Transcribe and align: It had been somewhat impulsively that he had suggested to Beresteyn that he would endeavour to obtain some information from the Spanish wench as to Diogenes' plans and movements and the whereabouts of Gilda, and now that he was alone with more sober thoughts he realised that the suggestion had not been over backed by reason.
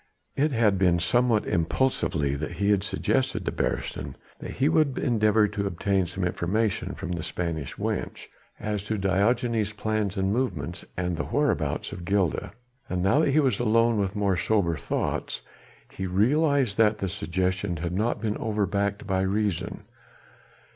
It 0.35 0.51
had 0.51 0.79
been 0.79 0.97
somewhat 0.97 1.45
impulsively 1.45 2.33
that 2.33 2.53
he 2.53 2.71
had 2.71 2.83
suggested 2.83 3.45
to 3.45 3.51
Beresteyn 3.51 4.15
that 4.39 4.53
he 4.53 4.67
would 4.67 4.97
endeavour 4.97 5.47
to 5.49 5.67
obtain 5.67 6.07
some 6.07 6.23
information 6.23 6.95
from 6.95 7.11
the 7.11 7.21
Spanish 7.21 7.75
wench 7.75 8.25
as 8.59 8.83
to 8.85 8.97
Diogenes' 8.97 9.73
plans 9.73 10.17
and 10.17 10.33
movements 10.33 10.83
and 10.97 11.17
the 11.17 11.25
whereabouts 11.25 11.91
of 11.91 12.03
Gilda, 12.03 12.51
and 12.89 13.03
now 13.03 13.19
that 13.19 13.29
he 13.29 13.39
was 13.39 13.59
alone 13.59 13.99
with 13.99 14.15
more 14.15 14.37
sober 14.37 14.75
thoughts 14.75 15.43
he 15.91 16.07
realised 16.07 16.79
that 16.79 16.97
the 16.97 17.07
suggestion 17.07 17.77
had 17.77 17.93
not 17.93 18.19
been 18.19 18.37
over 18.37 18.65
backed 18.65 19.05
by 19.05 19.21
reason. 19.21 19.83